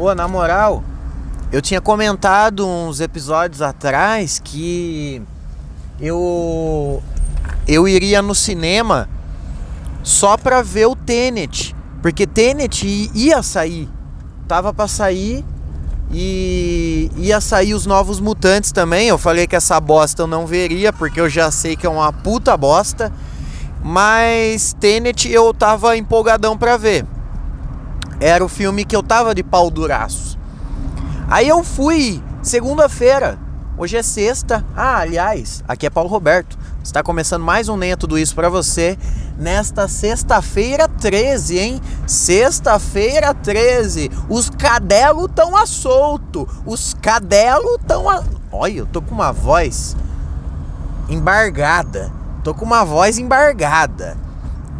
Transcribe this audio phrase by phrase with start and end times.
[0.00, 0.84] Ô, na moral,
[1.50, 5.20] eu tinha comentado uns episódios atrás que
[6.00, 7.02] eu
[7.66, 9.08] eu iria no cinema
[10.04, 13.88] só pra ver o Tenet, porque Tenet ia sair,
[14.46, 15.44] tava para sair
[16.12, 19.08] e ia sair os novos mutantes também.
[19.08, 22.12] Eu falei que essa bosta eu não veria, porque eu já sei que é uma
[22.12, 23.12] puta bosta.
[23.82, 27.04] Mas Tenet eu tava empolgadão pra ver.
[28.20, 30.38] Era o filme que eu tava de pau duraço.
[31.28, 33.38] Aí eu fui segunda-feira.
[33.76, 34.64] Hoje é sexta.
[34.76, 36.58] Ah, aliás, aqui é Paulo Roberto.
[36.82, 38.98] Está começando mais um Nem é Tudo Isso para você
[39.38, 41.80] nesta sexta-feira 13, hein?
[42.08, 44.10] Sexta-feira 13.
[44.28, 46.48] Os cadelos tão a solto.
[46.66, 48.24] Os cadelos tão a...
[48.50, 49.96] Olha, eu tô com uma voz
[51.08, 52.10] embargada.
[52.42, 54.16] Tô com uma voz embargada.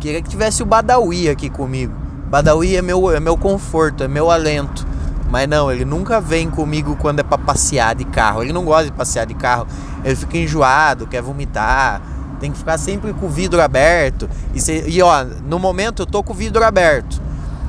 [0.01, 1.98] Queria que tivesse o Badawi aqui comigo.
[2.29, 4.87] Badawi é meu, é meu conforto, é meu alento.
[5.31, 8.43] Mas não, ele nunca vem comigo quando é para passear de carro.
[8.43, 9.67] Ele não gosta de passear de carro.
[10.05, 12.01] Ele fica enjoado, quer vomitar.
[12.41, 14.29] Tem que ficar sempre com o vidro aberto.
[14.55, 17.21] E, se, e ó, no momento eu tô com o vidro aberto.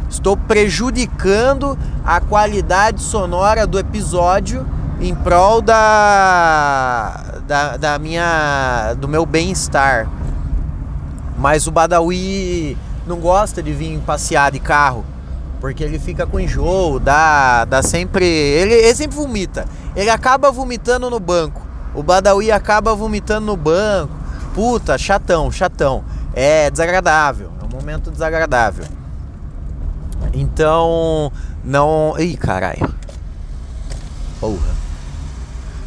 [0.09, 4.65] Estou prejudicando a qualidade sonora do episódio
[4.99, 10.09] em prol da, da, da minha do meu bem-estar.
[11.37, 15.05] Mas o Badawi não gosta de vir passear de carro,
[15.59, 19.65] porque ele fica com enjoo, dá, dá sempre, ele, ele sempre vomita.
[19.95, 21.61] Ele acaba vomitando no banco.
[21.93, 24.13] O Badawi acaba vomitando no banco.
[24.53, 26.03] Puta, chatão, chatão.
[26.33, 28.85] É desagradável, é um momento desagradável.
[30.33, 31.31] Então,
[31.63, 32.93] não, ih, caralho.
[34.39, 34.79] Porra.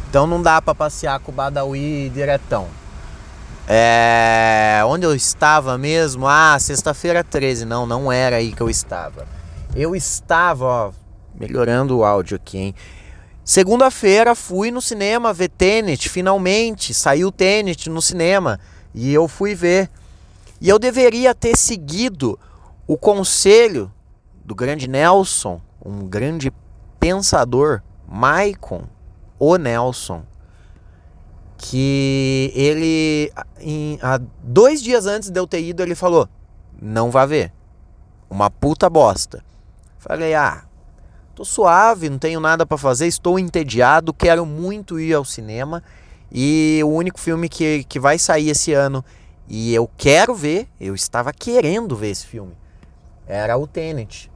[0.09, 2.67] Então não dá para passear com o Badawi diretão.
[3.67, 6.27] É, onde eu estava mesmo?
[6.27, 7.65] Ah, sexta-feira 13.
[7.65, 9.25] Não, não era aí que eu estava.
[9.75, 10.91] Eu estava, ó,
[11.33, 12.75] melhorando o áudio aqui, hein?
[13.43, 18.59] Segunda-feira fui no cinema ver Tenet, finalmente saiu Tenet no cinema
[18.93, 19.89] e eu fui ver.
[20.61, 22.39] E eu deveria ter seguido
[22.87, 23.91] o conselho
[24.45, 26.53] do grande Nelson, um grande
[26.99, 28.83] pensador, Maicon,
[29.37, 30.23] o Nelson,
[31.57, 36.27] que ele, em, há dois dias antes de eu ter ido, ele falou:
[36.81, 37.51] não vá ver,
[38.29, 39.43] uma puta bosta.
[39.97, 40.63] Falei: ah,
[41.33, 45.83] tô suave, não tenho nada para fazer, estou entediado, quero muito ir ao cinema
[46.31, 49.05] e o único filme que, que vai sair esse ano
[49.47, 52.57] e eu quero ver, eu estava querendo ver esse filme,
[53.27, 54.31] era o Tenet,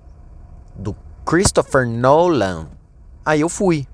[0.75, 0.95] do
[1.25, 2.67] Christopher Nolan.
[3.25, 3.87] Aí eu fui.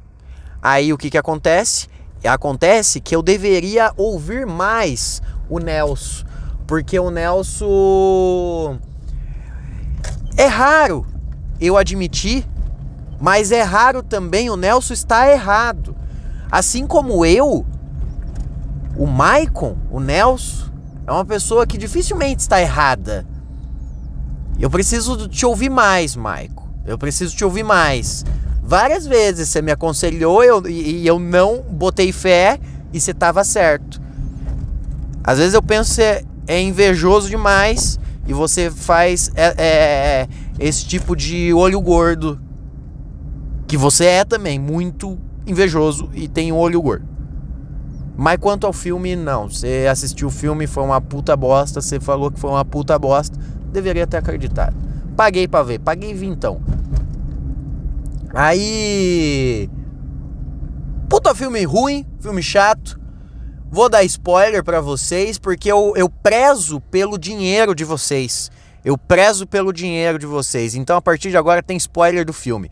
[0.61, 1.87] Aí o que, que acontece?
[2.27, 6.25] Acontece que eu deveria ouvir mais o Nelson,
[6.65, 8.79] porque o Nelson
[10.37, 11.05] é raro
[11.59, 12.47] eu admitir,
[13.19, 15.95] mas é raro também o Nelson estar errado.
[16.51, 17.65] Assim como eu,
[18.97, 20.71] o Maicon, o Nelson,
[21.05, 23.25] é uma pessoa que dificilmente está errada.
[24.59, 26.67] Eu preciso te ouvir mais, Maicon.
[26.85, 28.23] Eu preciso te ouvir mais.
[28.65, 32.57] Várias vezes você me aconselhou eu, e, eu não botei fé
[32.93, 34.01] e você estava certo.
[35.21, 40.27] Às vezes eu penso que você é invejoso demais e você faz é, é, é,
[40.59, 42.39] esse tipo de olho gordo.
[43.67, 47.05] Que você é também muito invejoso e tem um olho gordo.
[48.15, 49.49] Mas quanto ao filme, não.
[49.49, 51.81] Você assistiu o filme, foi uma puta bosta.
[51.81, 53.37] Você falou que foi uma puta bosta.
[53.71, 54.75] Deveria ter acreditado.
[55.17, 56.61] Paguei pra ver, paguei vintão.
[58.33, 59.69] Aí.
[61.07, 62.99] Puta filme ruim, filme chato.
[63.69, 68.51] Vou dar spoiler para vocês porque eu, eu prezo pelo dinheiro de vocês.
[68.83, 70.73] Eu prezo pelo dinheiro de vocês.
[70.73, 72.71] Então a partir de agora tem spoiler do filme.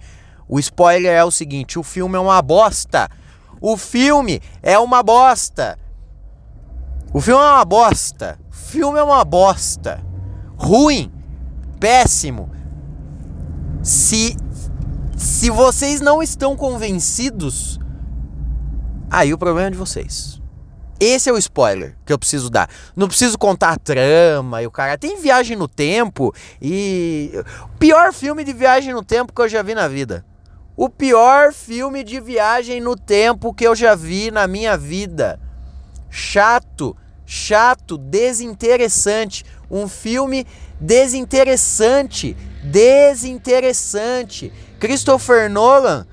[0.49, 3.07] O spoiler é o seguinte: o filme é uma bosta.
[3.59, 5.77] O filme é uma bosta.
[7.13, 8.39] O filme é uma bosta.
[8.49, 10.03] O filme é uma bosta.
[10.57, 11.11] Ruim.
[11.79, 12.51] Péssimo.
[13.83, 14.35] Se
[15.21, 17.79] se vocês não estão convencidos,
[19.07, 20.41] aí o problema é de vocês.
[20.99, 22.67] Esse é o spoiler que eu preciso dar.
[22.95, 24.97] Não preciso contar a trama e o cara.
[24.97, 27.31] Tem viagem no tempo e.
[27.77, 30.25] Pior filme de viagem no tempo que eu já vi na vida.
[30.75, 35.39] O pior filme de viagem no tempo que eu já vi na minha vida.
[36.09, 36.97] Chato,
[37.27, 39.45] chato, desinteressante.
[39.69, 40.47] Um filme
[40.79, 42.35] desinteressante.
[42.63, 44.51] Desinteressante
[44.81, 46.07] Christopher Nolan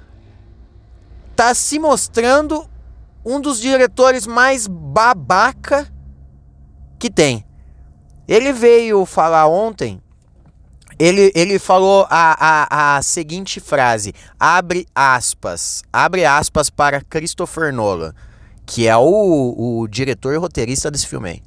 [1.35, 2.69] tá se mostrando
[3.25, 5.91] um dos diretores mais babaca
[6.99, 7.47] que tem.
[8.29, 10.03] Ele veio falar ontem
[10.99, 18.13] Ele, ele falou a, a, a seguinte frase: abre aspas, abre aspas para Christopher Nolan,
[18.67, 21.43] que é o, o diretor e roteirista desse filme aí.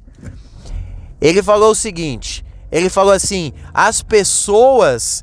[1.20, 5.22] Ele falou o seguinte: ele falou assim, as pessoas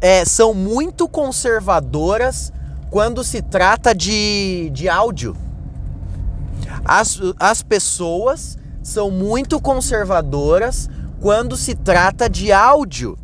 [0.00, 2.50] é, são muito conservadoras
[2.90, 5.36] quando se trata de, de áudio.
[6.82, 10.88] As, as pessoas são muito conservadoras
[11.20, 13.18] quando se trata de áudio.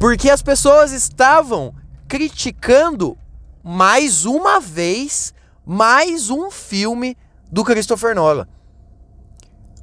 [0.00, 1.72] Porque as pessoas estavam
[2.08, 3.16] criticando
[3.62, 5.32] mais uma vez
[5.64, 7.16] mais um filme
[7.50, 8.46] do Christopher Nolan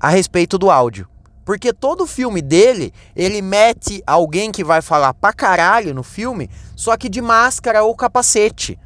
[0.03, 1.07] a respeito do áudio.
[1.45, 6.97] Porque todo filme dele, ele mete alguém que vai falar pra caralho no filme, só
[6.97, 8.77] que de máscara ou capacete.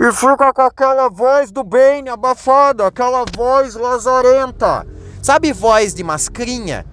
[0.00, 4.86] E fica com aquela voz do Bane abafada, aquela voz lazarenta.
[5.22, 6.86] Sabe voz de mascrinha?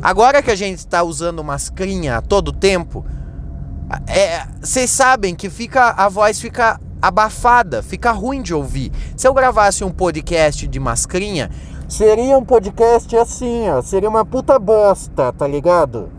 [0.00, 3.04] Agora que a gente está usando mascrinha a todo tempo,
[4.60, 8.92] vocês é, sabem que fica a voz fica abafada, fica ruim de ouvir.
[9.16, 11.50] Se eu gravasse um podcast de mascrinha,
[11.88, 16.10] seria um podcast assim, ó, seria uma puta bosta, tá ligado?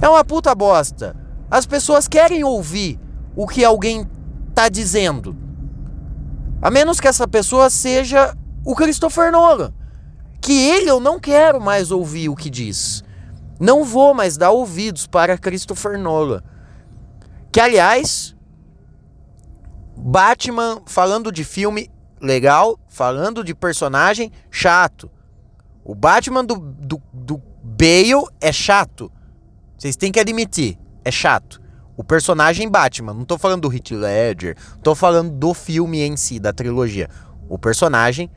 [0.00, 1.16] É uma puta bosta.
[1.50, 2.98] As pessoas querem ouvir
[3.36, 4.08] o que alguém
[4.54, 5.36] tá dizendo.
[6.60, 9.72] A menos que essa pessoa seja o Christopher Nolan.
[10.40, 13.04] Que ele eu não quero mais ouvir o que diz.
[13.60, 16.42] Não vou mais dar ouvidos para Christopher Nolan.
[17.52, 18.34] Que aliás,
[19.96, 21.90] Batman falando de filme
[22.22, 25.10] legal, falando de personagem chato.
[25.84, 29.10] O Batman do, do, do Bale é chato.
[29.76, 31.60] Vocês têm que admitir, é chato.
[31.96, 36.38] O personagem Batman, não tô falando do Heath Ledger, tô falando do filme em si,
[36.38, 37.08] da trilogia.
[37.48, 38.30] O personagem,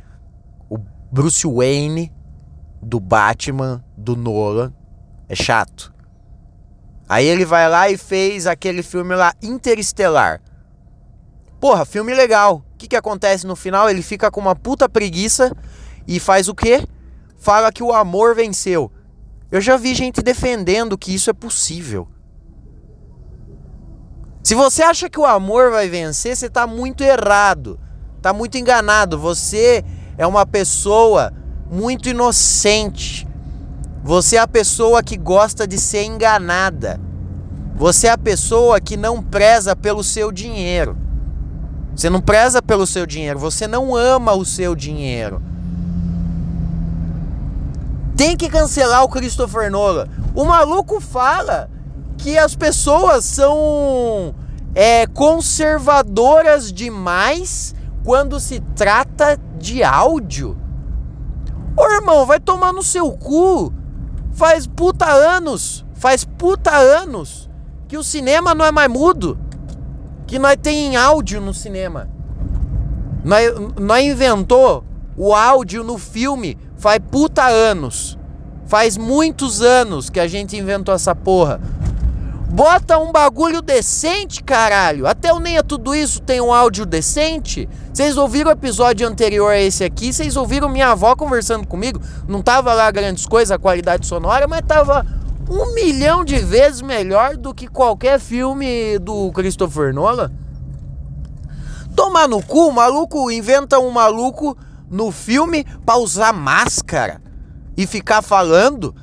[0.70, 0.78] o
[1.12, 2.12] Bruce Wayne
[2.81, 4.74] do Batman do Nolan
[5.30, 5.94] é chato.
[7.08, 10.42] Aí ele vai lá e fez aquele filme lá Interestelar.
[11.60, 12.65] Porra, filme legal.
[12.75, 13.89] O que, que acontece no final?
[13.89, 15.56] Ele fica com uma puta preguiça
[16.06, 16.86] e faz o quê?
[17.38, 18.92] Fala que o amor venceu.
[19.50, 22.06] Eu já vi gente defendendo que isso é possível.
[24.44, 27.80] Se você acha que o amor vai vencer, você está muito errado.
[28.18, 29.18] Está muito enganado.
[29.18, 29.81] Você
[30.18, 31.31] é uma pessoa
[31.71, 33.25] muito inocente.
[34.04, 37.00] Você é a pessoa que gosta de ser enganada.
[37.74, 41.05] Você é a pessoa que não preza pelo seu dinheiro.
[41.95, 45.42] Você não preza pelo seu dinheiro, você não ama o seu dinheiro.
[48.18, 50.07] Tem que cancelar o Christopher Nolan.
[50.33, 51.69] O maluco fala
[52.18, 54.36] que as pessoas são
[54.74, 60.57] é, conservadoras demais quando se trata de áudio.
[61.77, 63.74] Ô irmão, vai tomar no seu cu.
[64.33, 67.50] Faz puta anos, faz puta anos
[67.88, 69.38] que o cinema não é mais mudo
[70.25, 72.10] que nós tem áudio no cinema.
[73.24, 74.83] Nós, nós inventou
[75.18, 78.18] o áudio no filme faz puta anos.
[78.68, 81.60] Faz muitos anos que a gente inventou essa porra.
[82.50, 85.06] Bota um bagulho decente, caralho.
[85.07, 87.68] Até o Nem é Tudo Isso tem um áudio decente.
[87.94, 90.13] Vocês ouviram o episódio anterior a esse aqui?
[90.13, 92.00] Vocês ouviram minha avó conversando comigo?
[92.28, 95.06] Não tava lá grandes coisas, a qualidade sonora, mas tava
[95.50, 100.31] um milhão de vezes melhor do que qualquer filme do Christopher Nolan.
[101.95, 104.57] Tomar no cu, o maluco inventa um maluco
[104.90, 107.21] no filme pra usar máscara
[107.78, 108.95] e ficar falando.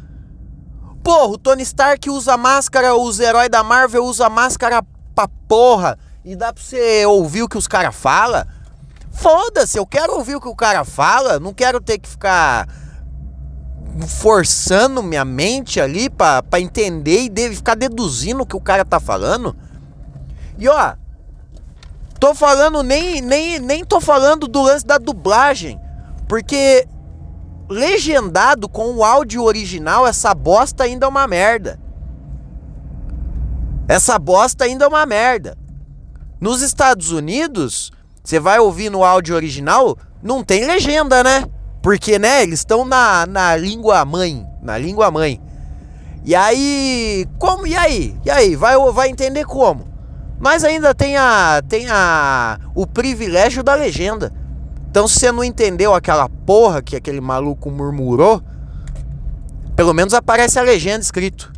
[1.03, 4.83] Porra, o Tony Stark usa máscara, os heróis da Marvel usam máscara
[5.15, 5.99] pra porra.
[6.25, 8.45] E dá pra você ouvir o que os caras falam?
[9.11, 12.67] Foda-se, eu quero ouvir o que o cara fala, não quero ter que ficar
[14.07, 18.99] forçando minha mente ali para entender e deve ficar deduzindo o que o cara tá
[18.99, 19.55] falando.
[20.59, 20.95] E ó,
[22.19, 25.81] tô falando nem nem nem tô falando do lance da dublagem,
[26.27, 26.87] porque
[27.69, 31.79] legendado com o áudio original, essa bosta ainda é uma merda.
[33.89, 35.57] Essa bosta ainda é uma merda.
[36.41, 41.45] Nos Estados Unidos, você vai ouvir no áudio original, não tem legenda, né?
[41.83, 44.47] Porque, né, eles estão na, na língua mãe.
[44.63, 45.41] Na língua mãe.
[46.25, 47.67] E aí, como?
[47.67, 48.17] E aí?
[48.25, 48.55] E aí?
[48.55, 49.85] Vai, vai entender como?
[50.39, 54.33] Mas ainda tem a, tem a, o privilégio da legenda.
[54.89, 58.43] Então, se você não entendeu aquela porra que aquele maluco murmurou,
[59.75, 61.53] pelo menos aparece a legenda escrito.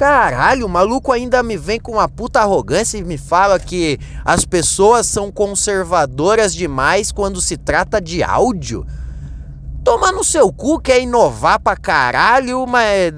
[0.00, 4.46] Caralho, o maluco ainda me vem com uma puta arrogância e me fala que as
[4.46, 8.86] pessoas são conservadoras demais quando se trata de áudio.
[9.84, 13.12] Toma no seu cu, quer inovar pra caralho, mas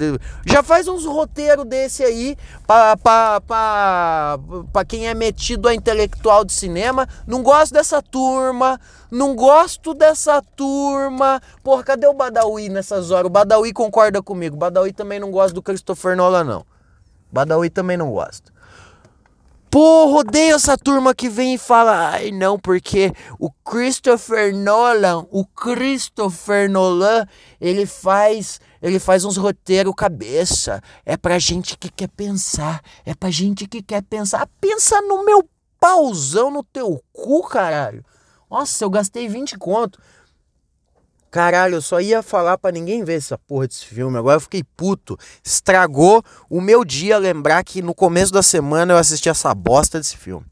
[0.44, 2.36] já faz uns roteiros desse aí
[2.66, 4.38] pra, pra, pra,
[4.72, 7.08] pra quem é metido a intelectual de cinema.
[7.28, 11.40] Não gosto dessa turma, não gosto dessa turma.
[11.62, 13.26] Porra, cadê o Badawi nessas horas?
[13.26, 14.56] O Badawi concorda comigo.
[14.56, 16.71] O Badawi também não gosta do Christopher Nolan, não.
[17.32, 18.52] Badawi também não gosta.
[19.70, 25.46] Porra, odeio essa turma que vem e fala, ai não, porque o Christopher Nolan, o
[25.46, 27.26] Christopher Nolan,
[27.58, 30.82] ele faz, ele faz uns roteiros cabeça.
[31.06, 34.46] É pra gente que quer pensar, é pra gente que quer pensar.
[34.60, 35.48] Pensa no meu
[35.80, 38.04] pauzão no teu cu, caralho.
[38.50, 39.98] Nossa, eu gastei 20 conto.
[41.32, 44.18] Caralho, eu só ia falar para ninguém ver essa porra desse filme.
[44.18, 45.16] Agora eu fiquei puto.
[45.42, 50.14] Estragou o meu dia lembrar que no começo da semana eu assisti essa bosta desse
[50.14, 50.44] filme.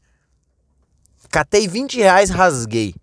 [1.29, 2.95] Catei 20 reais, rasguei.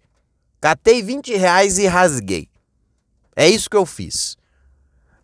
[0.60, 2.48] Catei 20 reais e rasguei.
[3.36, 4.36] É isso que eu fiz.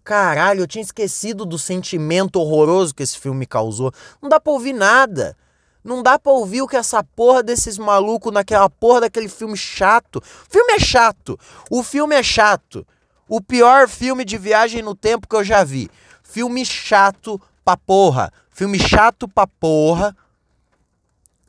[0.04, 3.92] Caralho, eu tinha esquecido do sentimento horroroso que esse filme causou.
[4.22, 5.36] Não dá pra ouvir nada.
[5.84, 10.16] Não dá pra ouvir o que essa porra desses malucos naquela porra daquele filme chato.
[10.16, 11.38] O filme é chato.
[11.70, 12.86] O filme é chato.
[13.28, 15.90] O pior filme de viagem no tempo que eu já vi.
[16.22, 18.32] Filme chato pra porra.
[18.50, 20.16] Filme chato pra porra.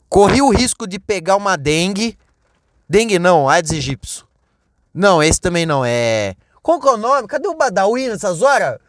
[0.10, 2.18] Corri o risco de pegar uma dengue.
[2.90, 4.26] Dengue não, Aedes aegypti.
[4.94, 5.84] Não, esse também não.
[5.86, 6.36] É.
[6.62, 7.28] Qual que é o nome?
[7.28, 8.80] Cadê o Badawi nessas horas?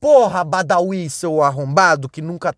[0.00, 2.54] Porra, Badawi, seu arrombado que nunca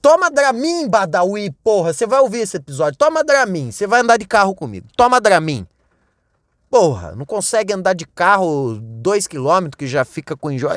[0.00, 1.92] Toma Dramin, Badawi, porra.
[1.92, 2.98] Você vai ouvir esse episódio.
[2.98, 3.70] Toma Dramin.
[3.70, 4.86] Você vai andar de carro comigo.
[4.96, 5.66] Toma Dramin.
[6.70, 10.70] Porra, não consegue andar de carro dois quilômetros que já fica com enjoo.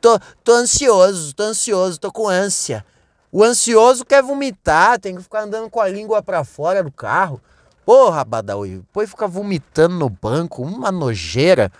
[0.00, 2.84] Tô, tô, ansioso, tô ansioso, tô com ânsia.
[3.32, 7.40] O ansioso quer vomitar, tem que ficar andando com a língua para fora do carro.
[7.84, 11.72] Porra, Badawi, depois fica vomitando no banco, uma nojeira,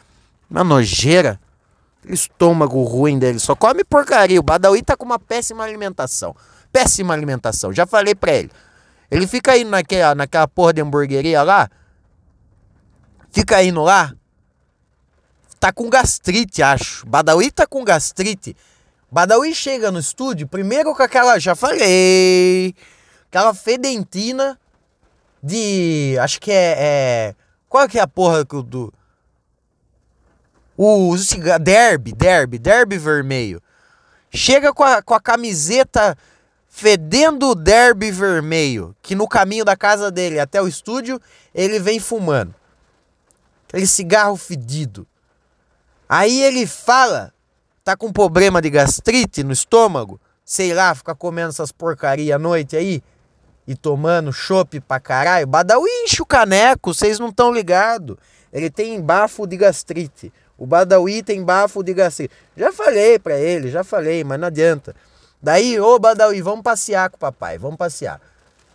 [0.51, 1.41] uma nojeira
[2.09, 4.41] estômago ruim dele, só come porcaria.
[4.41, 6.35] O Badawi tá com uma péssima alimentação.
[6.73, 7.73] Péssima alimentação.
[7.73, 8.51] Já falei pra ele.
[9.11, 11.71] Ele fica indo naquela, naquela porra de hamburgueria lá.
[13.31, 14.13] Fica indo lá.
[15.61, 17.07] Tá com gastrite, acho.
[17.07, 18.57] Badawi tá com gastrite.
[19.11, 22.75] Badawi chega no estúdio, primeiro com aquela, já falei,
[23.29, 24.59] aquela fedentina
[25.41, 27.35] de, acho que é, é
[27.69, 28.93] qual que é a porra do,
[30.77, 31.15] o
[31.61, 33.63] derby, derby, derby vermelho.
[34.31, 36.17] Chega com a, com a camiseta
[36.69, 41.21] fedendo o derby vermelho, que no caminho da casa dele até o estúdio,
[41.55, 42.53] ele vem fumando.
[43.69, 45.07] Aquele cigarro fedido.
[46.09, 47.33] Aí ele fala,
[47.85, 52.77] tá com problema de gastrite no estômago, sei lá, fica comendo essas porcaria à noite
[52.77, 53.01] aí
[53.67, 55.47] e tomando chopp pra caralho.
[55.47, 58.17] Badawi enche o caneco, vocês não estão ligados.
[58.53, 60.33] Ele tem bafo de gastrite.
[60.57, 62.35] O Badawi tem bafo de gastrite.
[62.57, 64.95] Já falei para ele, já falei, mas não adianta.
[65.43, 68.21] Daí, ô Badawi, vamos passear com o papai, vamos passear.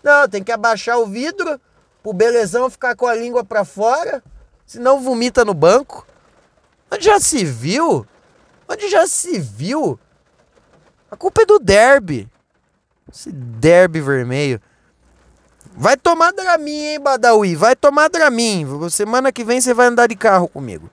[0.04, 1.60] Não, tem que abaixar o vidro
[2.04, 4.24] pro belezão ficar com a língua para fora,
[4.66, 6.06] senão vomita no banco.
[6.92, 8.06] Onde já se viu?
[8.68, 10.00] Onde já se viu?
[11.10, 12.30] A culpa é do derby.
[13.12, 14.62] Esse derby vermelho.
[15.76, 17.56] Vai tomar Dramin, hein, Badawi?
[17.56, 18.66] Vai tomar Dramin.
[18.90, 20.90] Semana que vem você vai andar de carro comigo.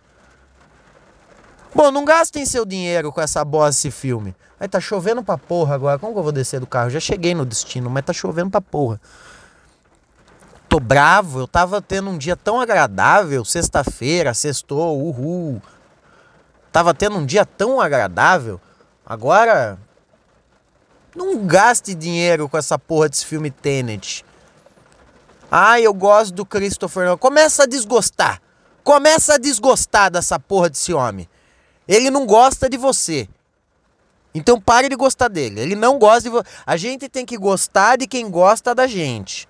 [1.76, 4.34] Bom, não gastem seu dinheiro com essa bosta desse filme.
[4.58, 5.98] Aí tá chovendo pra porra agora.
[5.98, 6.88] Como que eu vou descer do carro?
[6.88, 8.98] Já cheguei no destino, mas tá chovendo pra porra.
[10.70, 15.60] Tô bravo, eu tava tendo um dia tão agradável, sexta-feira, sextou, uhul.
[16.72, 18.58] Tava tendo um dia tão agradável.
[19.04, 19.78] Agora
[21.14, 24.24] não gaste dinheiro com essa porra desse filme Tenet.
[25.50, 27.18] Ai, eu gosto do Christopher.
[27.18, 28.40] Começa a desgostar.
[28.82, 31.28] Começa a desgostar dessa porra desse homem.
[31.86, 33.28] Ele não gosta de você.
[34.34, 35.60] Então pare de gostar dele.
[35.60, 36.48] Ele não gosta de você.
[36.66, 39.48] A gente tem que gostar de quem gosta da gente.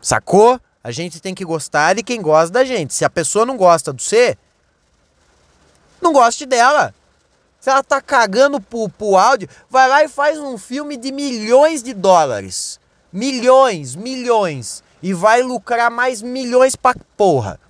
[0.00, 0.60] Sacou?
[0.82, 2.94] A gente tem que gostar de quem gosta da gente.
[2.94, 4.38] Se a pessoa não gosta do você,
[6.00, 6.94] não goste dela.
[7.60, 11.82] Se ela tá cagando pro, pro áudio, vai lá e faz um filme de milhões
[11.82, 12.80] de dólares.
[13.12, 14.82] Milhões, milhões.
[15.02, 17.60] E vai lucrar mais milhões pra porra.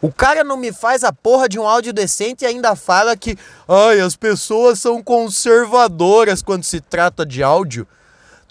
[0.00, 3.36] O cara não me faz a porra de um áudio decente e ainda fala que
[3.66, 7.86] ai, as pessoas são conservadoras quando se trata de áudio.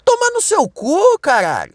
[0.04, 1.74] Toma no seu cu, caralho.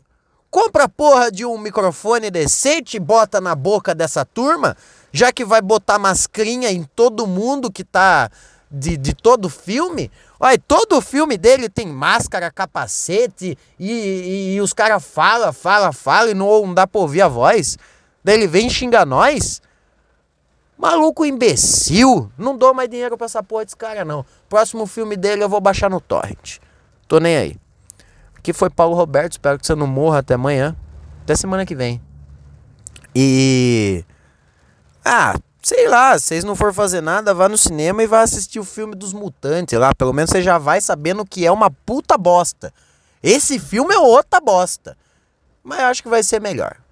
[0.51, 4.77] Compra a porra de um microfone decente e bota na boca dessa turma,
[5.12, 8.30] já que vai botar mascrinha em todo mundo que tá
[8.70, 10.12] de, de todo filme.
[10.39, 16.30] Olha, todo filme dele tem máscara, capacete e, e, e os caras falam, falam, falam
[16.30, 17.77] e não, não dá pra ouvir a voz.
[18.24, 19.62] Daí ele vem xingar nós?
[20.77, 22.32] Maluco imbecil.
[22.38, 24.25] Não dou mais dinheiro pra essa porra desse cara, não.
[24.48, 26.60] Próximo filme dele eu vou baixar no Torrent.
[27.08, 27.58] Tô nem aí.
[28.38, 29.34] Aqui foi Paulo Roberto.
[29.34, 30.75] Espero que você não morra até amanhã.
[31.22, 32.01] Até semana que vem.
[33.15, 34.03] E.
[35.06, 38.60] Ah, sei lá, se vocês não for fazer nada, vá no cinema e vá assistir
[38.60, 39.94] o filme dos mutantes lá.
[39.94, 42.74] Pelo menos você já vai sabendo que é uma puta bosta.
[43.22, 44.98] Esse filme é outra bosta.
[45.63, 46.84] Mas eu acho que vai ser melhor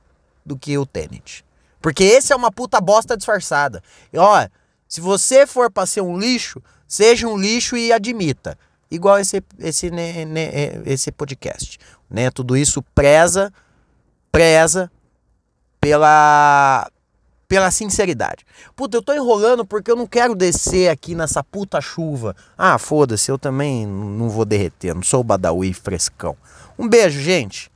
[0.46, 1.46] do que o Tenet.
[1.82, 3.82] Porque esse é uma puta bosta disfarçada.
[4.14, 4.48] E ó,
[4.88, 8.58] se você for pra ser um lixo, seja um lixo e admita.
[8.90, 10.50] Igual esse, esse, né, né,
[10.86, 11.80] esse podcast.
[12.10, 12.30] Né?
[12.30, 13.52] Tudo isso preza,
[14.32, 14.92] preza
[15.80, 16.90] pela
[17.48, 18.46] pela sinceridade.
[18.78, 22.34] Puta, eu tô enrolando porque eu não quero descer aqui nessa puta chuva.
[22.58, 26.38] Ah, foda-se, eu também não vou derreter, não sou o Badawi frescão.
[26.80, 27.71] Um beijo, gente.